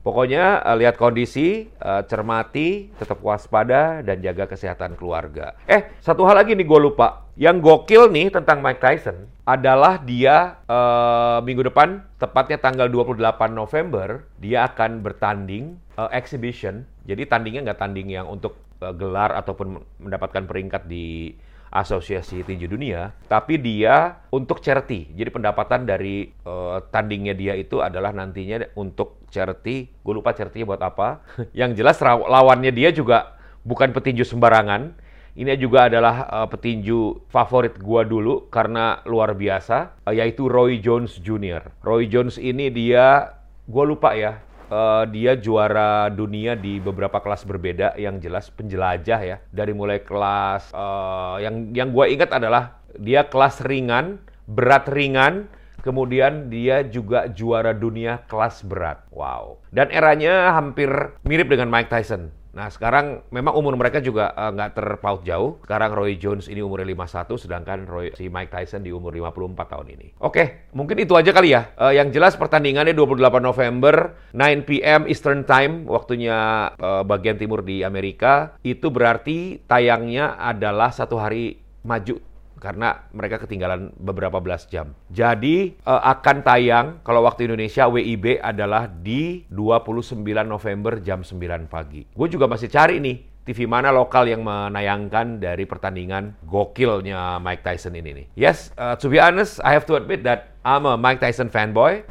Pokoknya 0.07 0.63
uh, 0.63 0.77
lihat 0.79 0.95
kondisi, 0.95 1.67
uh, 1.83 1.99
cermati, 2.07 2.87
tetap 2.95 3.19
waspada 3.19 3.99
dan 3.99 4.23
jaga 4.23 4.47
kesehatan 4.47 4.95
keluarga. 4.95 5.57
Eh, 5.67 5.83
satu 5.99 6.23
hal 6.23 6.39
lagi 6.39 6.55
nih 6.55 6.63
gue 6.63 6.79
lupa. 6.79 7.27
Yang 7.35 7.59
gokil 7.59 8.03
nih 8.15 8.31
tentang 8.31 8.63
Mike 8.63 8.79
Tyson 8.79 9.27
adalah 9.43 9.99
dia 9.99 10.63
uh, 10.63 11.43
minggu 11.43 11.67
depan, 11.67 12.07
tepatnya 12.23 12.55
tanggal 12.55 12.87
28 12.87 13.19
November, 13.51 14.23
dia 14.39 14.63
akan 14.71 15.03
bertanding 15.03 15.75
uh, 15.99 16.07
exhibition. 16.15 16.87
Jadi 17.03 17.27
tandingnya 17.27 17.67
nggak 17.67 17.79
tanding 17.83 18.07
yang 18.07 18.31
untuk 18.31 18.55
uh, 18.79 18.95
gelar 18.95 19.35
ataupun 19.35 19.83
mendapatkan 20.07 20.47
peringkat 20.47 20.87
di 20.87 21.35
Asosiasi 21.67 22.43
Tinju 22.47 22.71
Dunia, 22.71 23.11
tapi 23.27 23.59
dia 23.59 24.23
untuk 24.31 24.63
charity. 24.63 25.11
Jadi 25.11 25.29
pendapatan 25.29 25.83
dari 25.83 26.31
uh, 26.47 26.79
tandingnya 26.89 27.35
dia 27.35 27.53
itu 27.59 27.83
adalah 27.83 28.15
nantinya 28.15 28.71
untuk 28.79 29.23
charity. 29.27 29.91
Gue 29.99 30.13
lupa 30.15 30.31
charity 30.31 30.63
buat 30.63 30.79
apa. 30.79 31.21
Yang 31.59 31.83
jelas 31.83 31.99
lawannya 32.03 32.71
dia 32.71 32.95
juga 32.95 33.37
bukan 33.67 33.91
petinju 33.91 34.23
sembarangan. 34.23 34.95
Ini 35.37 35.53
juga 35.61 35.85
adalah 35.85 36.25
uh, 36.33 36.47
petinju 36.49 37.29
favorit 37.29 37.77
gua 37.77 38.01
dulu 38.01 38.49
karena 38.49 39.05
luar 39.05 39.37
biasa, 39.37 40.01
uh, 40.09 40.09
yaitu 40.09 40.49
Roy 40.49 40.81
Jones 40.81 41.21
Jr. 41.21 41.61
Roy 41.85 42.09
Jones 42.09 42.41
ini 42.41 42.73
dia, 42.73 43.37
gua 43.69 43.85
lupa 43.85 44.17
ya, 44.17 44.41
uh, 44.71 45.03
dia 45.09 45.35
juara 45.35 46.11
dunia 46.11 46.55
di 46.55 46.79
beberapa 46.79 47.19
kelas 47.19 47.43
berbeda. 47.43 47.97
Yang 47.99 48.29
jelas 48.29 48.45
penjelajah 48.51 49.19
ya. 49.23 49.37
Dari 49.51 49.73
mulai 49.75 50.03
kelas 50.03 50.71
uh, 50.71 51.41
yang 51.41 51.71
yang 51.73 51.89
gue 51.91 52.05
ingat 52.13 52.31
adalah 52.31 52.79
dia 52.97 53.27
kelas 53.27 53.63
ringan 53.65 54.21
berat 54.47 54.87
ringan. 54.87 55.51
Kemudian 55.77 56.51
dia 56.51 56.83
juga 56.83 57.31
juara 57.31 57.71
dunia 57.71 58.25
kelas 58.27 58.65
berat. 58.67 59.07
Wow. 59.13 59.63
Dan 59.71 59.87
eranya 59.87 60.51
hampir 60.51 60.89
mirip 61.23 61.47
dengan 61.47 61.71
Mike 61.71 61.87
Tyson 61.87 62.33
Nah 62.57 62.73
sekarang 62.73 63.21
memang 63.29 63.53
umur 63.53 63.77
mereka 63.77 64.01
juga 64.01 64.33
eh, 64.33 64.49
nggak 64.49 64.69
uh, 64.73 64.75
terpaut 64.81 65.21
jauh. 65.21 65.61
Sekarang 65.61 65.93
Roy 65.93 66.17
Jones 66.17 66.49
ini 66.49 66.65
umurnya 66.65 66.89
51, 66.89 67.45
sedangkan 67.45 67.85
Roy, 67.85 68.09
si 68.17 68.33
Mike 68.33 68.49
Tyson 68.49 68.81
di 68.81 68.89
umur 68.89 69.13
54 69.13 69.53
tahun 69.77 69.87
ini. 69.93 70.07
Oke, 70.25 70.65
mungkin 70.73 70.97
itu 70.97 71.13
aja 71.13 71.29
kali 71.29 71.53
ya. 71.53 71.69
Uh, 71.77 71.93
yang 71.93 72.09
jelas 72.09 72.33
pertandingannya 72.33 72.97
28 72.97 73.37
November, 73.37 74.17
9 74.33 74.65
p.m. 74.65 75.05
Eastern 75.05 75.45
Time, 75.45 75.85
waktunya 75.85 76.73
uh, 76.81 77.05
bagian 77.05 77.37
timur 77.37 77.61
di 77.61 77.85
Amerika. 77.85 78.57
Itu 78.65 78.89
berarti 78.89 79.61
tayangnya 79.69 80.41
adalah 80.41 80.89
satu 80.89 81.21
hari 81.21 81.61
maju 81.85 82.17
karena 82.57 83.07
mereka 83.13 83.41
ketinggalan 83.41 83.93
beberapa 83.97 84.41
belas 84.41 84.65
jam. 84.67 84.97
Jadi 85.13 85.77
uh, 85.85 86.01
akan 86.03 86.37
tayang 86.43 86.87
kalau 87.05 87.23
waktu 87.23 87.47
Indonesia 87.47 87.85
WIB 87.87 88.41
adalah 88.41 88.89
di 88.89 89.45
29 89.49 90.25
November 90.45 90.99
jam 90.99 91.21
9 91.21 91.69
pagi. 91.69 92.05
Gue 92.11 92.27
juga 92.27 92.49
masih 92.49 92.67
cari 92.67 92.99
nih 92.99 93.37
TV 93.47 93.63
mana 93.63 93.95
lokal 93.95 94.27
yang 94.27 94.43
menayangkan 94.43 95.39
dari 95.39 95.63
pertandingan 95.63 96.35
gokilnya 96.43 97.39
Mike 97.39 97.63
Tyson 97.63 97.95
ini 97.95 98.11
nih. 98.11 98.27
Yes, 98.35 98.75
uh, 98.75 98.99
to 98.99 99.07
be 99.07 99.23
honest, 99.23 99.63
I 99.63 99.71
have 99.71 99.87
to 99.87 99.95
admit 99.95 100.27
that 100.27 100.51
I'm 100.67 100.83
a 100.83 100.99
Mike 100.99 101.23
Tyson 101.23 101.47
fanboy. 101.47 102.03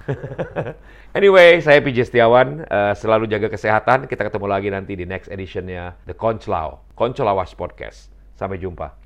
anyway, 1.18 1.61
saya 1.61 1.85
PJ 1.85 2.09
Setiawan, 2.09 2.64
uh, 2.64 2.96
selalu 2.96 3.28
jaga 3.28 3.52
kesehatan. 3.52 4.09
Kita 4.09 4.24
ketemu 4.32 4.46
lagi 4.48 4.72
nanti 4.72 4.96
di 4.96 5.04
next 5.04 5.28
editionnya 5.28 5.92
The 6.09 6.16
Conclaw, 6.16 6.96
Conclawas 6.96 7.52
Podcast. 7.52 8.09
Sampai 8.32 8.56
jumpa. 8.56 9.05